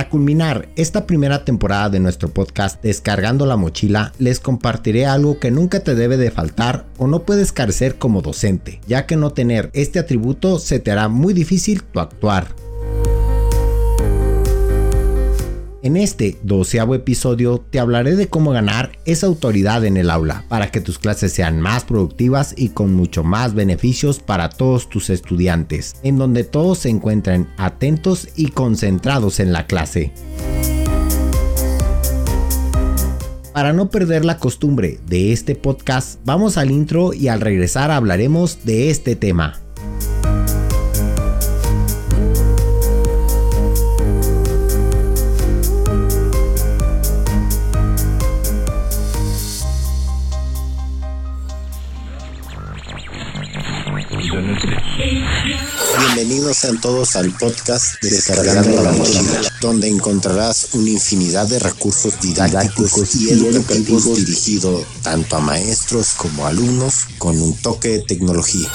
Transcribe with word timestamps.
Para 0.00 0.08
culminar 0.08 0.66
esta 0.76 1.06
primera 1.06 1.44
temporada 1.44 1.90
de 1.90 2.00
nuestro 2.00 2.30
podcast 2.30 2.82
Descargando 2.82 3.44
la 3.44 3.58
mochila, 3.58 4.14
les 4.18 4.40
compartiré 4.40 5.04
algo 5.04 5.38
que 5.38 5.50
nunca 5.50 5.80
te 5.80 5.94
debe 5.94 6.16
de 6.16 6.30
faltar 6.30 6.86
o 6.96 7.06
no 7.06 7.24
puedes 7.24 7.52
carecer 7.52 7.98
como 7.98 8.22
docente, 8.22 8.80
ya 8.86 9.04
que 9.04 9.16
no 9.16 9.34
tener 9.34 9.68
este 9.74 9.98
atributo 9.98 10.58
se 10.58 10.78
te 10.78 10.90
hará 10.90 11.08
muy 11.08 11.34
difícil 11.34 11.82
tu 11.82 12.00
actuar. 12.00 12.46
En 15.82 15.96
este 15.96 16.36
doceavo 16.42 16.94
episodio 16.94 17.64
te 17.70 17.80
hablaré 17.80 18.14
de 18.14 18.28
cómo 18.28 18.50
ganar 18.50 18.98
esa 19.06 19.26
autoridad 19.26 19.82
en 19.86 19.96
el 19.96 20.10
aula 20.10 20.44
para 20.48 20.70
que 20.70 20.82
tus 20.82 20.98
clases 20.98 21.32
sean 21.32 21.58
más 21.58 21.84
productivas 21.84 22.52
y 22.54 22.68
con 22.68 22.94
mucho 22.94 23.24
más 23.24 23.54
beneficios 23.54 24.18
para 24.18 24.50
todos 24.50 24.90
tus 24.90 25.08
estudiantes, 25.08 25.96
en 26.02 26.18
donde 26.18 26.44
todos 26.44 26.80
se 26.80 26.90
encuentren 26.90 27.48
atentos 27.56 28.28
y 28.36 28.48
concentrados 28.48 29.40
en 29.40 29.54
la 29.54 29.66
clase. 29.66 30.12
Para 33.54 33.72
no 33.72 33.88
perder 33.88 34.26
la 34.26 34.36
costumbre 34.36 35.00
de 35.06 35.32
este 35.32 35.54
podcast, 35.54 36.20
vamos 36.26 36.58
al 36.58 36.70
intro 36.70 37.14
y 37.14 37.28
al 37.28 37.40
regresar 37.40 37.90
hablaremos 37.90 38.66
de 38.66 38.90
este 38.90 39.16
tema. 39.16 39.58
Bienvenidos 56.50 56.56
sean 56.56 56.80
todos 56.80 57.14
al 57.14 57.30
podcast 57.30 58.02
Descargando 58.02 58.82
la 58.82 58.90
Mochila, 58.90 59.40
donde 59.60 59.86
encontrarás 59.86 60.70
una 60.72 60.90
infinidad 60.90 61.46
de 61.46 61.60
recursos 61.60 62.20
didácticos 62.20 63.14
y 63.14 63.30
educativos 63.30 64.16
dirigidos 64.16 64.84
tanto 65.04 65.36
a 65.36 65.40
maestros 65.40 66.08
como 66.16 66.46
a 66.46 66.48
alumnos 66.48 67.06
con 67.18 67.40
un 67.40 67.56
toque 67.56 67.90
de 67.90 68.00
tecnología. 68.00 68.68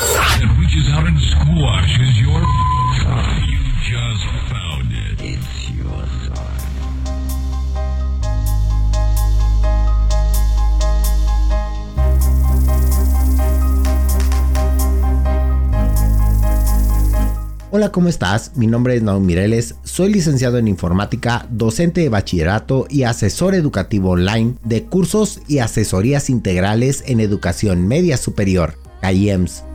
Hola, 17.77 17.91
¿cómo 17.91 18.07
estás? 18.07 18.53
Mi 18.55 18.67
nombre 18.67 18.95
es 18.95 19.03
Naum 19.03 19.25
Mireles, 19.25 19.75
soy 19.83 20.09
licenciado 20.09 20.57
en 20.57 20.69
informática, 20.69 21.45
docente 21.49 21.99
de 21.99 22.07
bachillerato 22.07 22.87
y 22.89 23.03
asesor 23.03 23.53
educativo 23.53 24.11
online 24.11 24.53
de 24.63 24.85
cursos 24.85 25.41
y 25.49 25.57
asesorías 25.57 26.29
integrales 26.29 27.03
en 27.05 27.19
educación 27.19 27.85
media 27.85 28.15
superior, 28.15 28.75
CAIEMS. 29.01 29.65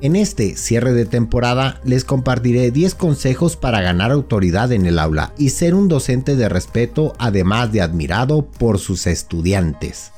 En 0.00 0.16
este 0.16 0.56
cierre 0.56 0.94
de 0.94 1.04
temporada 1.04 1.78
les 1.84 2.06
compartiré 2.06 2.70
10 2.70 2.94
consejos 2.94 3.56
para 3.56 3.82
ganar 3.82 4.10
autoridad 4.10 4.72
en 4.72 4.86
el 4.86 4.98
aula 4.98 5.34
y 5.36 5.50
ser 5.50 5.74
un 5.74 5.88
docente 5.88 6.36
de 6.36 6.48
respeto 6.48 7.12
además 7.18 7.70
de 7.70 7.82
admirado 7.82 8.46
por 8.46 8.78
sus 8.78 9.06
estudiantes. 9.06 10.10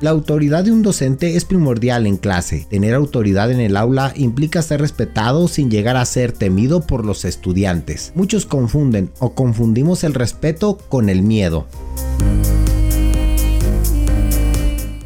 La 0.00 0.08
autoridad 0.08 0.64
de 0.64 0.72
un 0.72 0.80
docente 0.80 1.36
es 1.36 1.44
primordial 1.44 2.06
en 2.06 2.16
clase. 2.16 2.66
Tener 2.70 2.94
autoridad 2.94 3.50
en 3.50 3.60
el 3.60 3.76
aula 3.76 4.14
implica 4.16 4.62
ser 4.62 4.80
respetado 4.80 5.46
sin 5.46 5.70
llegar 5.70 5.98
a 5.98 6.06
ser 6.06 6.32
temido 6.32 6.86
por 6.86 7.04
los 7.04 7.26
estudiantes. 7.26 8.10
Muchos 8.14 8.46
confunden 8.46 9.10
o 9.18 9.34
confundimos 9.34 10.02
el 10.02 10.14
respeto 10.14 10.78
con 10.88 11.10
el 11.10 11.20
miedo. 11.20 11.66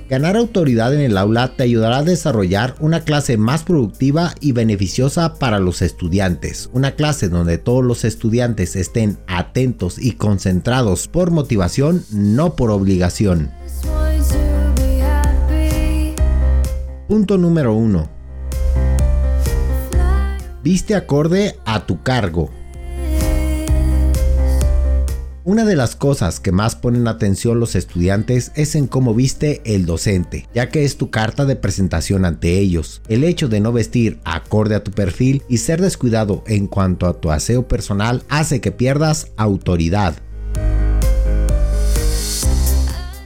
Ganar 0.08 0.36
autoridad 0.36 0.94
en 0.94 1.00
el 1.00 1.18
aula 1.18 1.56
te 1.56 1.64
ayudará 1.64 1.98
a 1.98 2.02
desarrollar 2.04 2.76
una 2.78 3.00
clase 3.00 3.36
más 3.36 3.64
productiva 3.64 4.32
y 4.40 4.52
beneficiosa 4.52 5.34
para 5.40 5.58
los 5.58 5.82
estudiantes. 5.82 6.70
Una 6.72 6.92
clase 6.92 7.28
donde 7.28 7.58
todos 7.58 7.82
los 7.84 8.04
estudiantes 8.04 8.76
estén 8.76 9.18
atentos 9.26 9.98
y 9.98 10.12
concentrados 10.12 11.08
por 11.08 11.32
motivación, 11.32 12.04
no 12.12 12.54
por 12.54 12.70
obligación. 12.70 13.50
Punto 17.08 17.36
número 17.36 17.74
1. 17.74 18.08
Viste 20.62 20.94
acorde 20.94 21.56
a 21.66 21.84
tu 21.84 22.02
cargo. 22.02 22.50
Una 25.44 25.66
de 25.66 25.76
las 25.76 25.96
cosas 25.96 26.40
que 26.40 26.50
más 26.50 26.76
ponen 26.76 27.06
atención 27.06 27.60
los 27.60 27.74
estudiantes 27.74 28.52
es 28.54 28.74
en 28.74 28.86
cómo 28.86 29.12
viste 29.12 29.60
el 29.66 29.84
docente, 29.84 30.48
ya 30.54 30.70
que 30.70 30.86
es 30.86 30.96
tu 30.96 31.10
carta 31.10 31.44
de 31.44 31.56
presentación 31.56 32.24
ante 32.24 32.58
ellos. 32.58 33.02
El 33.08 33.24
hecho 33.24 33.48
de 33.48 33.60
no 33.60 33.70
vestir 33.70 34.18
acorde 34.24 34.74
a 34.74 34.82
tu 34.82 34.90
perfil 34.90 35.42
y 35.46 35.58
ser 35.58 35.82
descuidado 35.82 36.42
en 36.46 36.66
cuanto 36.66 37.06
a 37.06 37.20
tu 37.20 37.30
aseo 37.30 37.68
personal 37.68 38.22
hace 38.30 38.62
que 38.62 38.72
pierdas 38.72 39.30
autoridad. 39.36 40.14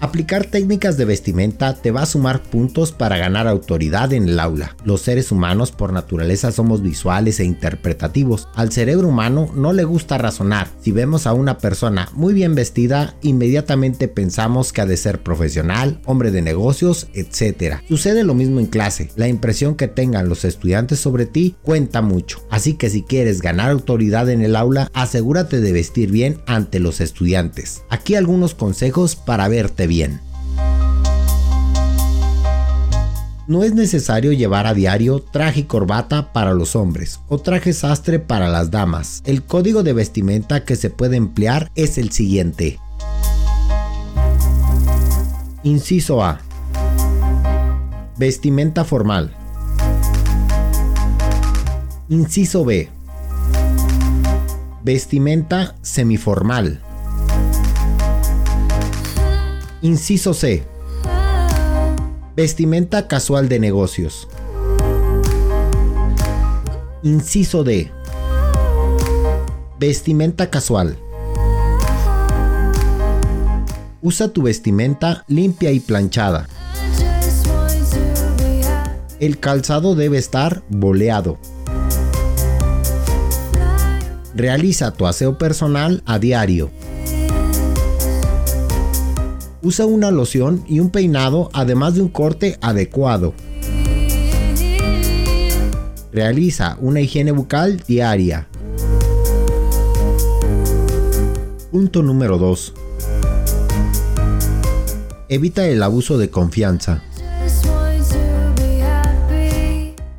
Aplicar 0.01 0.47
técnicas 0.47 0.97
de 0.97 1.05
vestimenta 1.05 1.75
te 1.75 1.91
va 1.91 2.03
a 2.03 2.07
sumar 2.07 2.45
puntos 2.45 2.93
para 2.93 3.19
ganar 3.19 3.49
autoridad 3.49 4.13
en 4.13 4.29
el 4.29 4.39
aula. 4.39 4.77
Los 4.85 5.01
seres 5.03 5.33
humanos 5.33 5.73
por 5.73 5.93
naturaleza 5.93 6.53
somos 6.53 6.83
visuales 6.83 7.41
e 7.41 7.45
interpretativos. 7.45 8.49
Al 8.55 8.71
cerebro 8.71 9.09
humano 9.09 9.51
no 9.57 9.73
le 9.73 9.83
gusta 9.83 10.17
razonar. 10.17 10.69
Si 10.81 10.93
vemos 10.93 11.27
a 11.27 11.33
una 11.33 11.59
persona 11.59 12.09
muy 12.13 12.33
bien 12.33 12.55
vestida, 12.55 13.17
inmediatamente 13.23 14.07
pensamos 14.07 14.73
que 14.73 14.83
ha 14.83 14.87
de 14.87 14.97
ser 14.97 15.21
profesional, 15.21 16.01
hombre 16.05 16.31
de 16.31 16.43
negocios, 16.43 17.09
etc. 17.15 17.79
Sucede 17.89 18.23
lo 18.23 18.35
mismo 18.35 18.61
en 18.61 18.67
clase. 18.67 19.11
La 19.17 19.27
impresión 19.27 19.75
que 19.75 19.89
tengan 19.89 20.29
los 20.29 20.45
estudiantes 20.45 21.01
sobre 21.01 21.27
ti 21.27 21.57
cuenta 21.63 22.03
mucho. 22.03 22.47
Así 22.51 22.75
que 22.75 22.89
si 22.89 23.03
quieres 23.03 23.43
ganar 23.43 23.73
autoridad 23.73 24.31
en 24.31 24.43
el 24.43 24.55
aula, 24.55 24.91
asegúrate 24.95 25.61
de 25.61 25.73
vestir 25.73 26.13
bien 26.13 26.41
ante 26.47 26.79
los 26.79 27.01
estudiantes. 27.01 27.83
Aquí 27.91 28.15
algunos 28.15 28.55
consejos 28.55 29.17
para 29.17 29.49
verte 29.49 29.88
bien. 29.89 30.21
No 33.49 33.65
es 33.65 33.73
necesario 33.73 34.33
llevar 34.33 34.67
a 34.67 34.75
diario 34.75 35.21
traje 35.21 35.61
y 35.61 35.63
corbata 35.63 36.35
para 36.35 36.53
los 36.53 36.77
hombres 36.77 37.21
o 37.29 37.39
traje 37.39 37.73
sastre 37.73 38.19
para 38.19 38.47
las 38.49 38.71
damas. 38.71 39.23
El 39.25 39.43
código 39.43 39.83
de 39.83 39.95
vestimenta 39.95 40.67
que 40.67 40.77
se 40.77 40.91
puede 40.91 41.17
emplear 41.17 41.73
es 41.75 41.97
el 41.97 42.13
siguiente. 42.13 42.79
Inciso 45.63 46.23
A. 46.23 46.41
Vestimenta 48.19 48.85
formal. 48.85 49.35
Inciso 52.11 52.67
B. 52.67 52.91
Vestimenta 54.83 55.75
semiformal. 55.81 56.83
Inciso 59.81 60.35
C. 60.35 60.65
Vestimenta 62.35 63.07
casual 63.07 63.49
de 63.49 63.61
negocios. 63.61 64.27
Inciso 67.05 67.63
D. 67.63 67.89
Vestimenta 69.79 70.51
casual. 70.51 70.99
Usa 74.03 74.33
tu 74.33 74.43
vestimenta 74.43 75.25
limpia 75.29 75.71
y 75.71 75.79
planchada. 75.79 76.49
El 79.21 79.39
calzado 79.39 79.95
debe 79.95 80.19
estar 80.19 80.65
boleado. 80.69 81.39
Realiza 84.35 84.91
tu 84.93 85.07
aseo 85.07 85.39
personal 85.39 86.03
a 86.05 86.19
diario. 86.19 86.69
Usa 89.61 89.87
una 89.87 90.13
loción 90.13 90.65
y 90.69 90.79
un 90.79 90.91
peinado 90.91 91.51
además 91.53 91.95
de 91.95 92.03
un 92.03 92.09
corte 92.09 92.57
adecuado. 92.61 93.35
Realiza 96.13 96.79
una 96.81 97.01
higiene 97.01 97.33
bucal 97.33 97.83
diaria. 97.87 98.47
Punto 101.73 102.03
número 102.03 102.39
2. 102.39 102.75
Evita 105.29 105.67
el 105.67 105.83
abuso 105.83 106.19
de 106.19 106.31
confianza. 106.31 107.03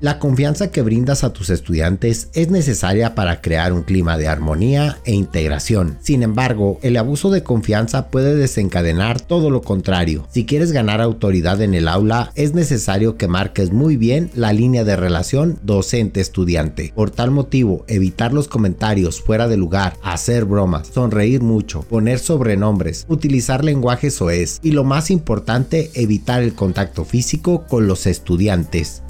La 0.02 0.18
confianza 0.18 0.72
que 0.72 0.82
brindas 0.82 1.26
a 1.26 1.34
tus 1.34 1.50
estudiantes 1.50 2.30
es 2.34 2.50
necesaria 2.50 3.16
para 3.16 3.42
crear 3.42 3.74
un 3.74 3.84
clima 3.84 4.18
de 4.18 4.30
armonía 4.30 4.98
e 5.04 5.12
integración. 5.12 5.98
Sin 6.02 6.24
embargo, 6.24 6.80
el 6.84 6.96
abuso 6.96 7.30
de 7.32 7.44
confianza 7.44 8.08
puede 8.08 8.34
desencadenar 8.36 9.20
todo 9.20 9.50
lo 9.50 9.62
contrario. 9.62 10.26
Si 10.32 10.46
quieres 10.46 10.72
ganar 10.72 11.02
autoridad 11.02 11.62
en 11.62 11.74
el 11.74 11.90
aula, 11.90 12.32
es 12.36 12.54
necesario 12.54 13.18
que 13.18 13.28
marques 13.28 13.74
muy 13.74 13.98
bien 13.98 14.32
la 14.36 14.54
línea 14.54 14.86
de 14.86 14.96
relación 14.96 15.60
docente-estudiante. 15.64 16.94
Por 16.96 17.12
tal 17.12 17.32
motivo, 17.32 17.84
evitar 17.90 18.32
los 18.32 18.48
comentarios 18.48 19.22
fuera 19.22 19.50
de 19.50 19.58
lugar, 19.58 19.98
hacer 20.02 20.46
bromas, 20.46 20.88
sonreír 20.88 21.42
mucho, 21.42 21.82
poner 21.82 22.20
sobrenombres, 22.20 23.06
utilizar 23.10 23.66
lenguaje 23.66 24.12
soez 24.12 24.62
y 24.64 24.72
lo 24.72 24.86
más 24.86 25.12
importante, 25.12 25.92
evitar 25.94 26.42
el 26.42 26.54
contacto 26.54 27.04
físico 27.04 27.66
con 27.68 27.86
los 27.86 28.08
estudiantes. 28.08 29.04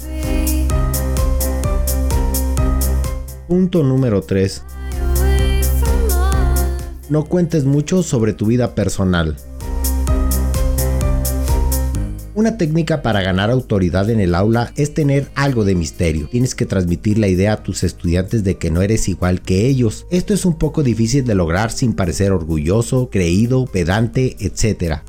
Punto 3.50 3.82
número 3.82 4.22
3. 4.22 4.62
No 7.08 7.24
cuentes 7.24 7.64
mucho 7.64 8.04
sobre 8.04 8.32
tu 8.32 8.46
vida 8.46 8.76
personal. 8.76 9.34
Una 12.36 12.56
técnica 12.56 13.02
para 13.02 13.22
ganar 13.22 13.50
autoridad 13.50 14.08
en 14.08 14.20
el 14.20 14.36
aula 14.36 14.72
es 14.76 14.94
tener 14.94 15.32
algo 15.34 15.64
de 15.64 15.74
misterio. 15.74 16.28
Tienes 16.30 16.54
que 16.54 16.64
transmitir 16.64 17.18
la 17.18 17.26
idea 17.26 17.54
a 17.54 17.62
tus 17.64 17.82
estudiantes 17.82 18.44
de 18.44 18.56
que 18.56 18.70
no 18.70 18.82
eres 18.82 19.08
igual 19.08 19.42
que 19.42 19.66
ellos. 19.66 20.06
Esto 20.12 20.32
es 20.32 20.44
un 20.44 20.56
poco 20.56 20.84
difícil 20.84 21.24
de 21.24 21.34
lograr 21.34 21.72
sin 21.72 21.94
parecer 21.94 22.30
orgulloso, 22.30 23.10
creído, 23.10 23.64
pedante, 23.64 24.36
etc. 24.38 25.00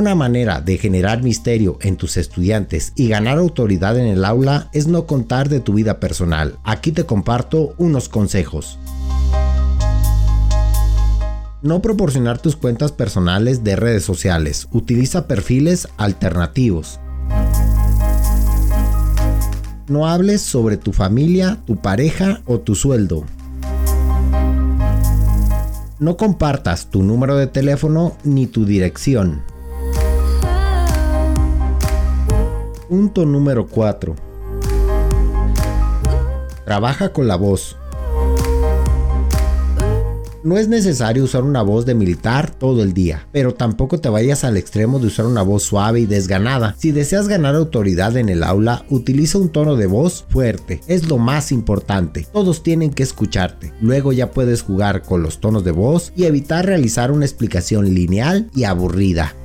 Una 0.00 0.14
manera 0.14 0.62
de 0.62 0.78
generar 0.78 1.22
misterio 1.22 1.76
en 1.82 1.98
tus 1.98 2.16
estudiantes 2.16 2.94
y 2.96 3.08
ganar 3.08 3.36
autoridad 3.36 3.98
en 3.98 4.06
el 4.06 4.24
aula 4.24 4.70
es 4.72 4.86
no 4.86 5.04
contar 5.04 5.50
de 5.50 5.60
tu 5.60 5.74
vida 5.74 6.00
personal. 6.00 6.58
Aquí 6.64 6.90
te 6.90 7.04
comparto 7.04 7.74
unos 7.76 8.08
consejos. 8.08 8.78
No 11.60 11.82
proporcionar 11.82 12.38
tus 12.38 12.56
cuentas 12.56 12.92
personales 12.92 13.62
de 13.62 13.76
redes 13.76 14.02
sociales. 14.02 14.68
Utiliza 14.72 15.26
perfiles 15.28 15.86
alternativos. 15.98 16.98
No 19.86 20.08
hables 20.08 20.40
sobre 20.40 20.78
tu 20.78 20.94
familia, 20.94 21.58
tu 21.66 21.76
pareja 21.76 22.40
o 22.46 22.58
tu 22.58 22.74
sueldo. 22.74 23.26
No 25.98 26.16
compartas 26.16 26.86
tu 26.86 27.02
número 27.02 27.36
de 27.36 27.48
teléfono 27.48 28.16
ni 28.24 28.46
tu 28.46 28.64
dirección. 28.64 29.49
Punto 32.90 33.24
número 33.24 33.68
4. 33.68 34.16
Trabaja 36.64 37.12
con 37.12 37.28
la 37.28 37.36
voz. 37.36 37.76
No 40.42 40.58
es 40.58 40.66
necesario 40.66 41.22
usar 41.22 41.44
una 41.44 41.62
voz 41.62 41.86
de 41.86 41.94
militar 41.94 42.50
todo 42.50 42.82
el 42.82 42.92
día, 42.92 43.28
pero 43.30 43.54
tampoco 43.54 44.00
te 44.00 44.08
vayas 44.08 44.42
al 44.42 44.56
extremo 44.56 44.98
de 44.98 45.06
usar 45.06 45.26
una 45.26 45.42
voz 45.42 45.62
suave 45.62 46.00
y 46.00 46.06
desganada. 46.06 46.74
Si 46.78 46.90
deseas 46.90 47.28
ganar 47.28 47.54
autoridad 47.54 48.16
en 48.16 48.28
el 48.28 48.42
aula, 48.42 48.84
utiliza 48.90 49.38
un 49.38 49.50
tono 49.50 49.76
de 49.76 49.86
voz 49.86 50.24
fuerte. 50.28 50.80
Es 50.88 51.08
lo 51.08 51.18
más 51.18 51.52
importante. 51.52 52.26
Todos 52.32 52.64
tienen 52.64 52.90
que 52.90 53.04
escucharte. 53.04 53.72
Luego 53.80 54.12
ya 54.12 54.32
puedes 54.32 54.62
jugar 54.62 55.02
con 55.02 55.22
los 55.22 55.38
tonos 55.38 55.62
de 55.62 55.70
voz 55.70 56.12
y 56.16 56.24
evitar 56.24 56.66
realizar 56.66 57.12
una 57.12 57.24
explicación 57.24 57.94
lineal 57.94 58.50
y 58.52 58.64
aburrida. 58.64 59.36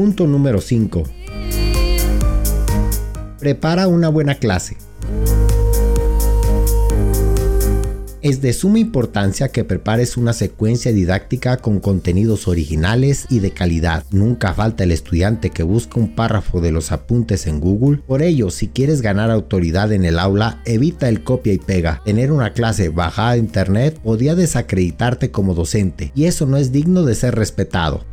Punto 0.00 0.26
número 0.26 0.62
5. 0.62 1.02
Prepara 3.38 3.86
una 3.86 4.08
buena 4.08 4.36
clase. 4.36 4.78
Es 8.22 8.40
de 8.40 8.54
suma 8.54 8.78
importancia 8.78 9.50
que 9.50 9.62
prepares 9.62 10.16
una 10.16 10.32
secuencia 10.32 10.92
didáctica 10.92 11.58
con 11.58 11.80
contenidos 11.80 12.48
originales 12.48 13.26
y 13.28 13.40
de 13.40 13.50
calidad. 13.50 14.06
Nunca 14.10 14.54
falta 14.54 14.84
el 14.84 14.92
estudiante 14.92 15.50
que 15.50 15.64
busca 15.64 16.00
un 16.00 16.14
párrafo 16.14 16.62
de 16.62 16.72
los 16.72 16.92
apuntes 16.92 17.46
en 17.46 17.60
Google. 17.60 17.98
Por 18.06 18.22
ello, 18.22 18.48
si 18.48 18.68
quieres 18.68 19.02
ganar 19.02 19.30
autoridad 19.30 19.92
en 19.92 20.06
el 20.06 20.18
aula, 20.18 20.62
evita 20.64 21.10
el 21.10 21.24
copia 21.24 21.52
y 21.52 21.58
pega. 21.58 22.00
Tener 22.06 22.32
una 22.32 22.54
clase 22.54 22.88
bajada 22.88 23.32
de 23.32 23.40
internet 23.40 24.00
podría 24.02 24.34
desacreditarte 24.34 25.30
como 25.30 25.52
docente 25.52 26.10
y 26.14 26.24
eso 26.24 26.46
no 26.46 26.56
es 26.56 26.72
digno 26.72 27.02
de 27.02 27.14
ser 27.14 27.34
respetado. 27.34 28.06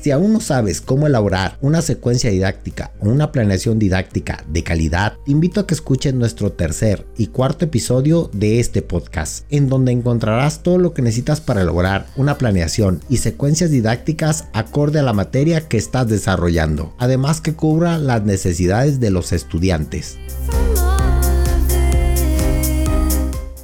Si 0.00 0.10
aún 0.10 0.32
no 0.32 0.40
sabes 0.40 0.80
cómo 0.80 1.06
elaborar 1.06 1.58
una 1.60 1.82
secuencia 1.82 2.30
didáctica 2.30 2.90
o 3.00 3.10
una 3.10 3.32
planeación 3.32 3.78
didáctica 3.78 4.42
de 4.48 4.64
calidad, 4.64 5.18
te 5.26 5.32
invito 5.32 5.60
a 5.60 5.66
que 5.66 5.74
escuches 5.74 6.14
nuestro 6.14 6.52
tercer 6.52 7.06
y 7.18 7.26
cuarto 7.26 7.66
episodio 7.66 8.30
de 8.32 8.60
este 8.60 8.80
podcast, 8.80 9.44
en 9.50 9.68
donde 9.68 9.92
encontrarás 9.92 10.62
todo 10.62 10.78
lo 10.78 10.94
que 10.94 11.02
necesitas 11.02 11.42
para 11.42 11.60
elaborar 11.60 12.06
una 12.16 12.38
planeación 12.38 13.00
y 13.10 13.18
secuencias 13.18 13.70
didácticas 13.70 14.46
acorde 14.54 15.00
a 15.00 15.02
la 15.02 15.12
materia 15.12 15.68
que 15.68 15.76
estás 15.76 16.08
desarrollando, 16.08 16.94
además 16.96 17.42
que 17.42 17.52
cubra 17.52 17.98
las 17.98 18.24
necesidades 18.24 19.00
de 19.00 19.10
los 19.10 19.32
estudiantes. 19.32 20.16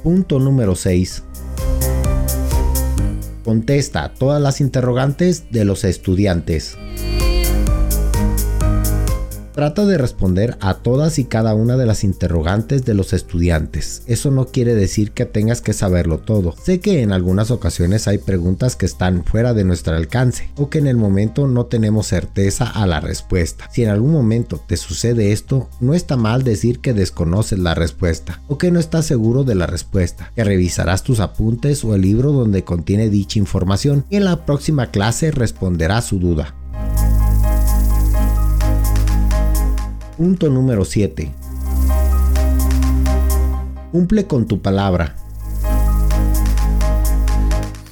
Punto 0.03 0.39
número 0.39 0.75
6 0.75 1.23
contesta 3.47 4.13
todas 4.13 4.41
las 4.41 4.59
interrogantes 4.59 5.45
de 5.51 5.63
los 5.63 5.85
estudiantes. 5.85 6.77
Trata 9.57 9.87
de 9.87 9.97
responder 9.97 10.55
a 10.61 10.75
todas 10.75 11.17
y 11.17 11.25
cada 11.25 11.55
una 11.55 11.77
de 11.77 11.87
las 11.87 12.03
interrogantes 12.03 12.85
de 12.85 12.93
los 12.93 13.11
estudiantes. 13.11 14.03
Eso 14.05 14.29
no 14.29 14.45
quiere 14.45 14.75
decir 14.75 15.13
que 15.13 15.25
tengas 15.25 15.61
que 15.61 15.73
saberlo 15.73 16.19
todo. 16.19 16.53
Sé 16.61 16.79
que 16.79 17.01
en 17.01 17.11
algunas 17.11 17.49
ocasiones 17.49 18.07
hay 18.07 18.19
preguntas 18.19 18.75
que 18.75 18.85
están 18.85 19.23
fuera 19.23 19.55
de 19.55 19.63
nuestro 19.63 19.95
alcance 19.95 20.51
o 20.57 20.69
que 20.69 20.77
en 20.77 20.85
el 20.85 20.95
momento 20.95 21.47
no 21.47 21.65
tenemos 21.65 22.05
certeza 22.05 22.65
a 22.65 22.85
la 22.85 22.99
respuesta. 22.99 23.67
Si 23.73 23.83
en 23.83 23.89
algún 23.89 24.11
momento 24.11 24.63
te 24.67 24.77
sucede 24.77 25.31
esto, 25.31 25.71
no 25.79 25.95
está 25.95 26.17
mal 26.17 26.43
decir 26.43 26.77
que 26.77 26.93
desconoces 26.93 27.57
la 27.57 27.73
respuesta 27.73 28.43
o 28.47 28.59
que 28.59 28.69
no 28.69 28.79
estás 28.79 29.07
seguro 29.07 29.43
de 29.43 29.55
la 29.55 29.65
respuesta, 29.65 30.31
que 30.35 30.43
revisarás 30.43 31.01
tus 31.01 31.19
apuntes 31.19 31.83
o 31.83 31.95
el 31.95 32.01
libro 32.01 32.31
donde 32.31 32.63
contiene 32.63 33.09
dicha 33.09 33.39
información 33.39 34.05
y 34.11 34.17
en 34.17 34.25
la 34.25 34.45
próxima 34.45 34.91
clase 34.91 35.31
responderás 35.31 36.05
su 36.05 36.19
duda. 36.19 36.53
Punto 40.17 40.49
número 40.49 40.83
7. 40.83 41.31
Cumple 43.91 44.25
con 44.25 44.47
tu 44.47 44.63
palabra. 44.63 45.15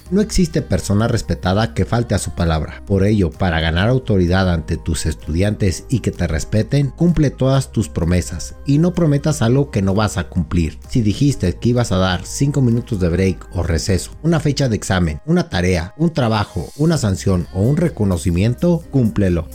No 0.10 0.22
existe 0.22 0.63
persona 0.63 1.08
respetada 1.08 1.75
que 1.75 1.86
falte 1.86 2.15
a 2.15 2.17
su 2.17 2.32
palabra. 2.32 2.82
Por 2.88 3.03
ello, 3.03 3.29
para 3.29 3.60
ganar 3.60 3.89
autoridad 3.89 4.51
ante 4.51 4.75
tus 4.75 5.05
estudiantes 5.05 5.86
y 5.88 6.00
que 6.00 6.10
te 6.10 6.25
respeten, 6.25 6.89
cumple 6.89 7.29
todas 7.29 7.72
tus 7.72 7.89
promesas 7.89 8.55
y 8.65 8.79
no 8.79 8.96
prometas 8.96 9.44
algo 9.44 9.70
que 9.70 9.84
no 9.84 9.94
vas 9.94 10.17
a 10.17 10.27
cumplir. 10.27 10.79
Si 10.89 11.03
dijiste 11.03 11.53
que 11.58 11.70
ibas 11.70 11.91
a 11.91 11.98
dar 11.98 12.25
5 12.25 12.60
minutos 12.60 13.00
de 13.00 13.10
break 13.10 13.50
o 13.53 13.62
receso, 13.62 14.13
una 14.24 14.39
fecha 14.39 14.67
de 14.67 14.75
examen, 14.75 15.22
una 15.27 15.50
tarea, 15.50 15.94
un 15.96 16.12
trabajo, 16.12 16.70
una 16.77 16.98
sanción 16.98 17.48
o 17.53 17.62
un 17.62 17.77
reconocimiento, 17.77 18.84
cúmplelo. 18.89 19.48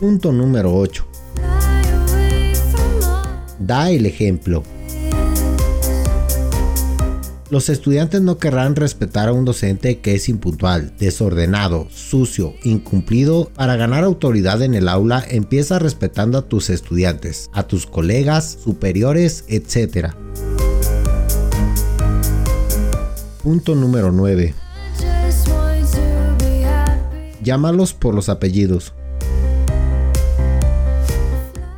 Punto 0.00 0.30
número 0.30 0.76
8. 0.76 1.04
Da 3.58 3.90
el 3.90 4.06
ejemplo. 4.06 4.62
Los 7.50 7.68
estudiantes 7.68 8.20
no 8.20 8.38
querrán 8.38 8.76
respetar 8.76 9.28
a 9.28 9.32
un 9.32 9.44
docente 9.44 9.98
que 9.98 10.14
es 10.14 10.28
impuntual, 10.28 10.92
desordenado, 11.00 11.88
sucio, 11.90 12.54
incumplido. 12.62 13.50
Para 13.56 13.74
ganar 13.74 14.04
autoridad 14.04 14.62
en 14.62 14.74
el 14.74 14.86
aula, 14.86 15.24
empieza 15.28 15.80
respetando 15.80 16.38
a 16.38 16.42
tus 16.42 16.70
estudiantes, 16.70 17.50
a 17.52 17.66
tus 17.66 17.84
colegas, 17.84 18.58
superiores, 18.62 19.46
etc. 19.48 20.12
Punto 23.42 23.74
número 23.74 24.12
9. 24.12 24.54
Llámalos 27.42 27.94
por 27.94 28.14
los 28.14 28.28
apellidos. 28.28 28.92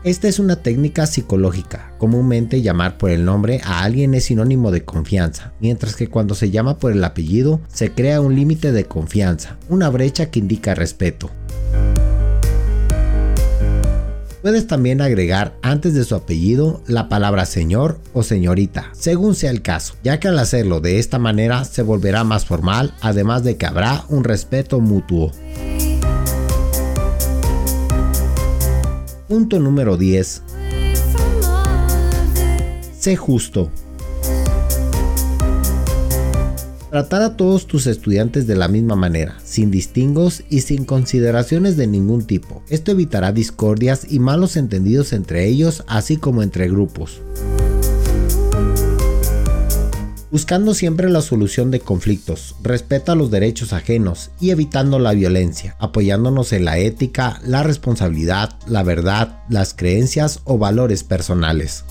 Esta 0.03 0.29
es 0.29 0.39
una 0.39 0.57
técnica 0.57 1.07
psicológica. 1.07 1.93
Comúnmente 1.99 2.63
llamar 2.63 2.97
por 2.97 3.11
el 3.11 3.27
nombre 3.27 3.61
a 3.63 3.83
alguien 3.83 4.15
es 4.15 4.25
sinónimo 4.25 4.71
de 4.71 4.83
confianza, 4.83 5.53
mientras 5.61 5.95
que 5.95 6.09
cuando 6.09 6.35
se 6.35 6.51
llama 6.51 6.79
por 6.79 6.93
el 6.93 7.05
apellido 7.05 7.61
se 7.69 7.93
crea 7.93 8.23
un 8.23 8.35
límite 8.35 8.73
de 8.73 8.85
confianza, 8.85 9.59
una 9.69 9.91
brecha 9.91 10.31
que 10.31 10.39
indica 10.39 10.75
respeto. 10.75 11.31
Puedes 14.41 14.67
también 14.67 15.03
agregar 15.03 15.59
antes 15.61 15.93
de 15.93 16.05
su 16.05 16.15
apellido 16.15 16.83
la 16.87 17.11
palabra 17.11 17.45
señor 17.45 18.01
o 18.15 18.23
señorita, 18.23 18.89
según 18.93 19.35
sea 19.35 19.51
el 19.51 19.61
caso, 19.61 19.97
ya 20.03 20.19
que 20.19 20.29
al 20.29 20.39
hacerlo 20.39 20.81
de 20.81 20.99
esta 20.99 21.19
manera 21.19 21.67
se 21.67 21.83
volverá 21.83 22.25
más 22.25 22.47
formal, 22.47 22.95
además 23.03 23.45
de 23.45 23.59
que 23.59 23.67
habrá 23.67 24.07
un 24.09 24.25
respeto 24.25 24.81
mutuo. 24.81 25.31
Punto 29.31 29.61
número 29.61 29.97
10. 29.97 30.43
Sé 32.99 33.15
justo. 33.15 33.71
Tratar 36.91 37.23
a 37.23 37.37
todos 37.37 37.69
tus 37.69 37.87
estudiantes 37.87 38.49
de 38.49 38.57
la 38.57 38.67
misma 38.67 38.97
manera, 38.97 39.39
sin 39.45 39.71
distingos 39.71 40.43
y 40.51 40.63
sin 40.63 40.85
consideraciones 40.85 41.77
de 41.77 41.87
ningún 41.87 42.27
tipo. 42.27 42.65
Esto 42.69 42.91
evitará 42.91 43.31
discordias 43.31 44.05
y 44.11 44.19
malos 44.19 44.57
entendidos 44.57 45.13
entre 45.13 45.47
ellos, 45.47 45.85
así 45.87 46.17
como 46.17 46.43
entre 46.43 46.69
grupos. 46.69 47.23
Buscando 50.31 50.75
siempre 50.75 51.11
la 51.11 51.23
solución 51.23 51.73
de 51.73 51.81
conflictos, 51.81 52.55
respeta 52.63 53.17
los 53.17 53.33
derechos 53.33 53.73
ajenos 53.73 54.31
y 54.39 54.51
evitando 54.51 55.01
la 55.01 55.13
violencia, 55.13 55.75
apoyándonos 55.81 56.53
en 56.53 56.67
la 56.67 56.79
ética, 56.79 57.41
la 57.45 57.65
responsabilidad, 57.65 58.57
la 58.69 58.85
verdad, 58.85 59.41
las 59.49 59.75
creencias 59.75 60.41
o 60.45 60.57
valores 60.57 61.03
personales. 61.03 61.85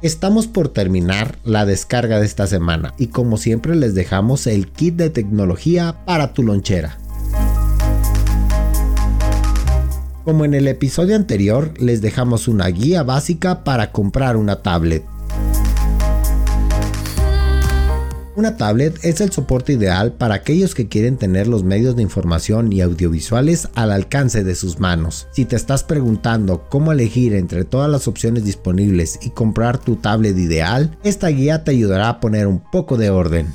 Estamos 0.00 0.46
por 0.46 0.68
terminar 0.68 1.38
la 1.44 1.66
descarga 1.66 2.18
de 2.18 2.24
esta 2.24 2.46
semana 2.46 2.94
y 2.96 3.08
como 3.08 3.36
siempre 3.36 3.76
les 3.76 3.94
dejamos 3.94 4.46
el 4.46 4.68
kit 4.68 4.96
de 4.96 5.10
tecnología 5.10 5.96
para 6.06 6.32
tu 6.32 6.42
lonchera. 6.42 6.96
Como 10.24 10.44
en 10.44 10.54
el 10.54 10.68
episodio 10.68 11.16
anterior, 11.16 11.74
les 11.78 12.00
dejamos 12.02 12.46
una 12.46 12.68
guía 12.68 13.02
básica 13.02 13.64
para 13.64 13.90
comprar 13.90 14.36
una 14.36 14.62
tablet. 14.62 15.02
Una 18.40 18.56
tablet 18.56 18.98
es 19.02 19.20
el 19.20 19.30
soporte 19.30 19.74
ideal 19.74 20.14
para 20.14 20.36
aquellos 20.36 20.74
que 20.74 20.88
quieren 20.88 21.18
tener 21.18 21.46
los 21.46 21.62
medios 21.62 21.94
de 21.94 22.00
información 22.02 22.72
y 22.72 22.80
audiovisuales 22.80 23.68
al 23.74 23.92
alcance 23.92 24.44
de 24.44 24.54
sus 24.54 24.80
manos. 24.80 25.28
Si 25.30 25.44
te 25.44 25.56
estás 25.56 25.84
preguntando 25.84 26.64
cómo 26.70 26.90
elegir 26.90 27.34
entre 27.34 27.64
todas 27.64 27.90
las 27.90 28.08
opciones 28.08 28.46
disponibles 28.46 29.18
y 29.20 29.28
comprar 29.28 29.76
tu 29.76 29.96
tablet 29.96 30.38
ideal, 30.38 30.96
esta 31.04 31.28
guía 31.28 31.64
te 31.64 31.72
ayudará 31.72 32.08
a 32.08 32.18
poner 32.18 32.46
un 32.46 32.60
poco 32.60 32.96
de 32.96 33.10
orden. 33.10 33.46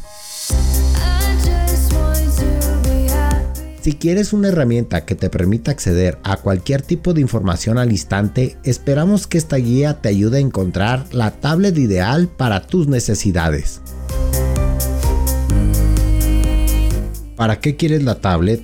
Si 3.82 3.94
quieres 3.94 4.34
una 4.34 4.50
herramienta 4.50 5.06
que 5.06 5.16
te 5.16 5.32
permita 5.32 5.72
acceder 5.72 6.20
a 6.24 6.38
cualquier 6.38 6.84
tipo 6.84 7.16
de 7.16 7.22
información 7.22 7.80
al 7.80 7.92
instante, 7.92 8.58
esperamos 8.64 9.26
que 9.26 9.40
esta 9.40 9.58
guía 9.58 10.02
te 10.02 10.10
ayude 10.10 10.38
a 10.38 10.42
encontrar 10.42 11.06
la 11.12 11.32
tablet 11.32 11.76
ideal 11.80 12.28
para 12.28 12.68
tus 12.68 12.88
necesidades. 12.88 13.82
¿Para 17.36 17.60
qué 17.60 17.76
quieres 17.76 18.04
la 18.04 18.22
tablet? 18.22 18.62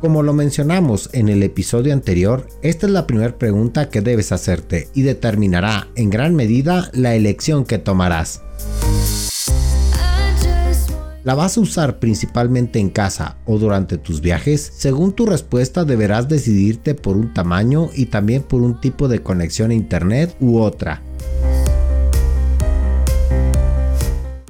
Como 0.00 0.22
lo 0.22 0.32
mencionamos 0.32 1.08
en 1.12 1.28
el 1.28 1.42
episodio 1.42 1.92
anterior, 1.92 2.46
esta 2.62 2.86
es 2.86 2.92
la 2.92 3.06
primera 3.06 3.36
pregunta 3.36 3.88
que 3.88 4.00
debes 4.00 4.30
hacerte 4.32 4.88
y 4.94 5.02
determinará 5.02 5.88
en 5.96 6.10
gran 6.10 6.36
medida 6.36 6.90
la 6.92 7.14
elección 7.14 7.64
que 7.64 7.78
tomarás. 7.78 8.42
¿La 11.24 11.34
vas 11.34 11.56
a 11.56 11.62
usar 11.62 11.98
principalmente 11.98 12.78
en 12.78 12.90
casa 12.90 13.38
o 13.46 13.58
durante 13.58 13.96
tus 13.96 14.20
viajes? 14.20 14.72
Según 14.76 15.14
tu 15.14 15.24
respuesta 15.24 15.84
deberás 15.84 16.28
decidirte 16.28 16.94
por 16.94 17.16
un 17.16 17.32
tamaño 17.32 17.88
y 17.94 18.06
también 18.06 18.42
por 18.42 18.60
un 18.60 18.78
tipo 18.78 19.08
de 19.08 19.22
conexión 19.22 19.70
a 19.70 19.74
internet 19.74 20.36
u 20.38 20.58
otra. 20.58 21.02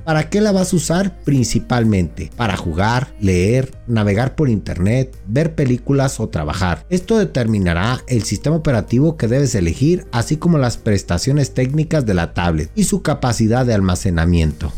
¿Para 0.04 0.28
qué 0.28 0.42
la 0.42 0.52
vas 0.52 0.72
a 0.72 0.76
usar? 0.76 1.18
Principalmente 1.24 2.30
para 2.36 2.58
jugar, 2.58 3.14
leer, 3.20 3.74
navegar 3.86 4.34
por 4.34 4.50
internet, 4.50 5.16
ver 5.26 5.54
películas 5.54 6.20
o 6.20 6.28
trabajar. 6.28 6.84
Esto 6.90 7.18
determinará 7.18 8.02
el 8.06 8.22
sistema 8.24 8.56
operativo 8.56 9.16
que 9.16 9.28
debes 9.28 9.54
elegir, 9.54 10.06
así 10.12 10.36
como 10.36 10.58
las 10.58 10.76
prestaciones 10.76 11.54
técnicas 11.54 12.04
de 12.04 12.12
la 12.12 12.34
tablet 12.34 12.70
y 12.74 12.84
su 12.84 13.00
capacidad 13.00 13.64
de 13.64 13.72
almacenamiento. 13.72 14.72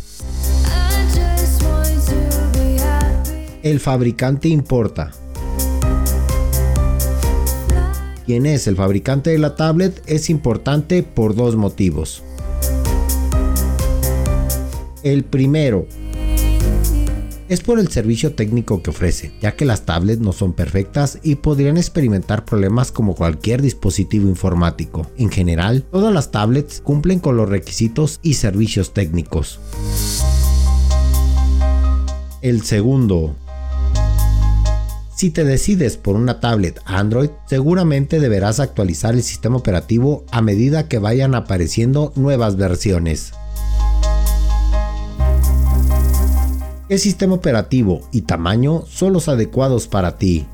El 3.65 3.81
fabricante 3.81 4.47
importa. 4.47 5.11
¿Quién 8.27 8.47
es 8.47 8.69
el 8.69 8.77
fabricante 8.77 9.31
de 9.31 9.39
la 9.39 9.57
tablet? 9.57 10.03
Es 10.07 10.31
importante 10.31 11.03
por 11.03 11.35
dos 11.35 11.57
motivos. 11.57 12.23
El 15.07 15.23
primero 15.23 15.87
es 17.49 17.61
por 17.61 17.79
el 17.79 17.87
servicio 17.87 18.35
técnico 18.35 18.83
que 18.83 18.91
ofrece, 18.91 19.31
ya 19.41 19.55
que 19.55 19.65
las 19.65 19.83
tablets 19.83 20.21
no 20.21 20.33
son 20.33 20.53
perfectas 20.53 21.21
y 21.23 21.37
podrían 21.37 21.77
experimentar 21.77 22.45
problemas 22.45 22.91
como 22.91 23.15
cualquier 23.15 23.63
dispositivo 23.63 24.29
informático. 24.29 25.09
En 25.17 25.31
general, 25.31 25.85
todas 25.93 26.13
las 26.13 26.33
tablets 26.33 26.81
cumplen 26.81 27.21
con 27.21 27.37
los 27.37 27.49
requisitos 27.49 28.19
y 28.21 28.35
servicios 28.35 28.95
técnicos. 28.95 29.61
El 32.43 32.63
segundo, 32.63 33.37
si 35.15 35.31
te 35.31 35.45
decides 35.45 35.97
por 35.99 36.17
una 36.17 36.41
tablet 36.41 36.81
Android, 36.85 37.31
seguramente 37.49 38.19
deberás 38.19 38.59
actualizar 38.59 39.15
el 39.15 39.23
sistema 39.23 39.59
operativo 39.59 40.25
a 40.33 40.43
medida 40.43 40.89
que 40.89 40.99
vayan 40.99 41.37
apareciendo 41.37 42.13
nuevas 42.17 42.57
versiones. 42.57 43.33
¿Qué 46.89 46.99
sistema 46.99 47.35
operativo 47.35 48.03
y 48.13 48.21
tamaño 48.23 48.85
son 48.87 49.13
los 49.13 49.29
adecuados 49.29 49.89
para 49.89 50.19
ti? 50.19 50.47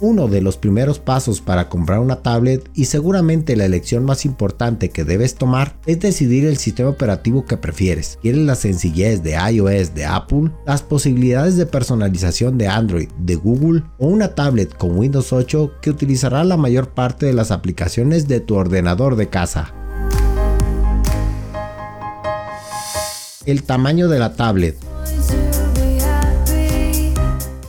Uno 0.00 0.26
de 0.28 0.40
los 0.40 0.56
primeros 0.56 0.98
pasos 0.98 1.42
para 1.42 1.68
comprar 1.68 1.98
una 1.98 2.22
tablet 2.22 2.70
y 2.72 2.86
seguramente 2.86 3.56
la 3.56 3.66
elección 3.66 4.06
más 4.06 4.24
importante 4.24 4.88
que 4.88 5.04
debes 5.04 5.34
tomar 5.34 5.76
es 5.84 6.00
decidir 6.00 6.46
el 6.46 6.56
sistema 6.56 6.88
operativo 6.88 7.44
que 7.44 7.58
prefieres. 7.58 8.18
¿Quieres 8.22 8.40
la 8.40 8.54
sencillez 8.54 9.22
de 9.22 9.32
iOS 9.32 9.94
de 9.94 10.06
Apple, 10.06 10.50
las 10.64 10.80
posibilidades 10.80 11.58
de 11.58 11.66
personalización 11.66 12.56
de 12.56 12.68
Android 12.68 13.10
de 13.18 13.34
Google 13.34 13.82
o 13.98 14.06
una 14.06 14.34
tablet 14.34 14.74
con 14.74 14.96
Windows 14.96 15.34
8 15.34 15.72
que 15.82 15.90
utilizará 15.90 16.42
la 16.44 16.56
mayor 16.56 16.94
parte 16.94 17.26
de 17.26 17.34
las 17.34 17.50
aplicaciones 17.50 18.26
de 18.28 18.40
tu 18.40 18.54
ordenador 18.54 19.16
de 19.16 19.28
casa? 19.28 19.74
El 23.50 23.64
tamaño 23.64 24.06
de 24.06 24.20
la 24.20 24.34
tablet. 24.34 24.76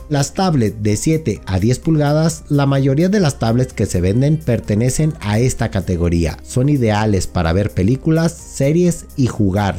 Las 0.08 0.32
tablets 0.32 0.80
de 0.80 0.96
7 0.96 1.40
a 1.44 1.58
10 1.58 1.80
pulgadas, 1.80 2.44
la 2.48 2.66
mayoría 2.66 3.08
de 3.08 3.18
las 3.18 3.40
tablets 3.40 3.72
que 3.72 3.86
se 3.86 4.00
venden 4.00 4.36
pertenecen 4.36 5.12
a 5.18 5.40
esta 5.40 5.72
categoría. 5.72 6.38
Son 6.44 6.68
ideales 6.68 7.26
para 7.26 7.52
ver 7.52 7.72
películas, 7.72 8.30
series 8.30 9.06
y 9.16 9.26
jugar. 9.26 9.74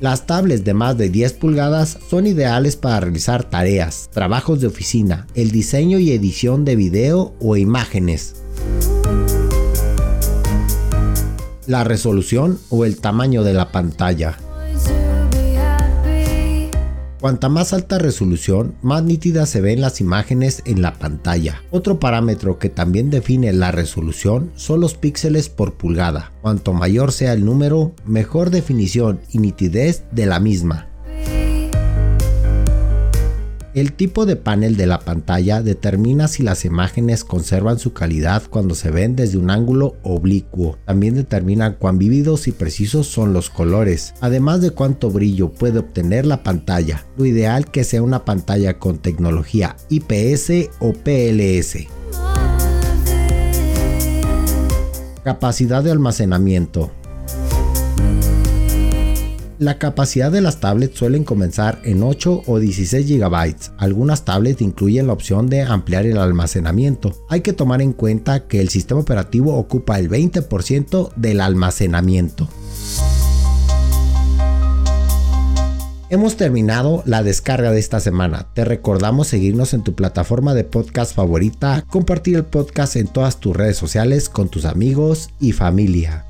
Las 0.00 0.24
tablets 0.26 0.64
de 0.64 0.72
más 0.72 0.96
de 0.96 1.10
10 1.10 1.34
pulgadas 1.34 1.98
son 2.08 2.26
ideales 2.26 2.76
para 2.76 3.00
realizar 3.00 3.44
tareas, 3.44 4.08
trabajos 4.14 4.62
de 4.62 4.68
oficina, 4.68 5.26
el 5.34 5.50
diseño 5.50 5.98
y 5.98 6.12
edición 6.12 6.64
de 6.64 6.76
video 6.76 7.34
o 7.38 7.58
imágenes. 7.58 8.37
La 11.68 11.84
resolución 11.84 12.58
o 12.70 12.84
el 12.86 12.96
tamaño 12.96 13.44
de 13.44 13.52
la 13.52 13.70
pantalla. 13.70 14.38
Cuanta 17.20 17.48
más 17.48 17.72
alta 17.72 17.98
resolución, 17.98 18.76
más 18.80 19.02
nítidas 19.02 19.50
se 19.50 19.60
ven 19.60 19.80
las 19.80 20.00
imágenes 20.00 20.62
en 20.64 20.82
la 20.82 20.94
pantalla. 20.94 21.62
Otro 21.70 21.98
parámetro 22.00 22.58
que 22.58 22.70
también 22.70 23.10
define 23.10 23.52
la 23.52 23.70
resolución 23.70 24.50
son 24.54 24.80
los 24.80 24.94
píxeles 24.94 25.48
por 25.48 25.74
pulgada. 25.74 26.32
Cuanto 26.40 26.72
mayor 26.72 27.12
sea 27.12 27.34
el 27.34 27.44
número, 27.44 27.92
mejor 28.06 28.50
definición 28.50 29.20
y 29.30 29.38
nitidez 29.38 30.04
de 30.12 30.26
la 30.26 30.40
misma. 30.40 30.87
El 33.78 33.92
tipo 33.92 34.26
de 34.26 34.34
panel 34.34 34.76
de 34.76 34.86
la 34.86 34.98
pantalla 34.98 35.62
determina 35.62 36.26
si 36.26 36.42
las 36.42 36.64
imágenes 36.64 37.22
conservan 37.22 37.78
su 37.78 37.92
calidad 37.92 38.42
cuando 38.50 38.74
se 38.74 38.90
ven 38.90 39.14
desde 39.14 39.38
un 39.38 39.50
ángulo 39.50 39.94
oblicuo. 40.02 40.78
También 40.84 41.14
determina 41.14 41.76
cuán 41.76 41.96
vívidos 41.96 42.48
y 42.48 42.52
precisos 42.52 43.06
son 43.06 43.32
los 43.32 43.50
colores, 43.50 44.14
además 44.20 44.62
de 44.62 44.72
cuánto 44.72 45.12
brillo 45.12 45.52
puede 45.52 45.78
obtener 45.78 46.26
la 46.26 46.42
pantalla. 46.42 47.06
Lo 47.16 47.24
ideal 47.24 47.70
que 47.70 47.84
sea 47.84 48.02
una 48.02 48.24
pantalla 48.24 48.80
con 48.80 48.98
tecnología 48.98 49.76
IPS 49.90 50.70
o 50.80 50.92
PLS. 50.92 51.86
Capacidad 55.22 55.84
de 55.84 55.92
almacenamiento. 55.92 56.90
La 59.58 59.76
capacidad 59.76 60.30
de 60.30 60.40
las 60.40 60.60
tablets 60.60 60.96
suelen 60.96 61.24
comenzar 61.24 61.80
en 61.82 62.04
8 62.04 62.44
o 62.46 62.60
16 62.60 63.08
GB. 63.08 63.56
Algunas 63.76 64.24
tablets 64.24 64.62
incluyen 64.62 65.08
la 65.08 65.14
opción 65.14 65.48
de 65.48 65.62
ampliar 65.62 66.06
el 66.06 66.18
almacenamiento. 66.18 67.16
Hay 67.28 67.40
que 67.40 67.52
tomar 67.52 67.82
en 67.82 67.92
cuenta 67.92 68.46
que 68.46 68.60
el 68.60 68.68
sistema 68.68 69.00
operativo 69.00 69.56
ocupa 69.56 69.98
el 69.98 70.08
20% 70.08 71.12
del 71.16 71.40
almacenamiento. 71.40 72.48
Hemos 76.08 76.36
terminado 76.36 77.02
la 77.04 77.24
descarga 77.24 77.72
de 77.72 77.80
esta 77.80 77.98
semana. 77.98 78.46
Te 78.54 78.64
recordamos 78.64 79.26
seguirnos 79.26 79.74
en 79.74 79.82
tu 79.82 79.96
plataforma 79.96 80.54
de 80.54 80.62
podcast 80.62 81.16
favorita, 81.16 81.84
compartir 81.90 82.36
el 82.36 82.44
podcast 82.44 82.94
en 82.94 83.08
todas 83.08 83.40
tus 83.40 83.56
redes 83.56 83.76
sociales 83.76 84.28
con 84.28 84.48
tus 84.48 84.64
amigos 84.64 85.30
y 85.40 85.50
familia. 85.50 86.27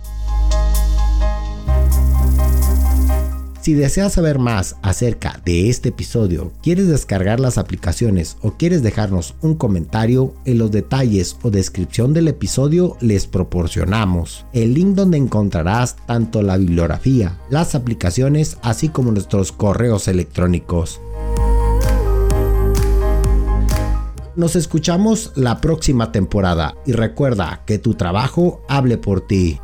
Si 3.68 3.74
deseas 3.74 4.14
saber 4.14 4.38
más 4.38 4.76
acerca 4.80 5.42
de 5.44 5.68
este 5.68 5.90
episodio, 5.90 6.52
quieres 6.62 6.88
descargar 6.88 7.38
las 7.38 7.58
aplicaciones 7.58 8.38
o 8.40 8.52
quieres 8.52 8.82
dejarnos 8.82 9.34
un 9.42 9.56
comentario, 9.56 10.32
en 10.46 10.56
los 10.56 10.70
detalles 10.70 11.36
o 11.42 11.50
descripción 11.50 12.14
del 12.14 12.28
episodio 12.28 12.96
les 13.02 13.26
proporcionamos 13.26 14.46
el 14.54 14.72
link 14.72 14.94
donde 14.94 15.18
encontrarás 15.18 15.96
tanto 16.06 16.40
la 16.40 16.56
bibliografía, 16.56 17.38
las 17.50 17.74
aplicaciones, 17.74 18.56
así 18.62 18.88
como 18.88 19.12
nuestros 19.12 19.52
correos 19.52 20.08
electrónicos. 20.08 21.02
Nos 24.34 24.56
escuchamos 24.56 25.32
la 25.34 25.60
próxima 25.60 26.10
temporada 26.10 26.74
y 26.86 26.92
recuerda 26.92 27.64
que 27.66 27.78
tu 27.78 27.92
trabajo 27.92 28.62
hable 28.66 28.96
por 28.96 29.26
ti. 29.26 29.60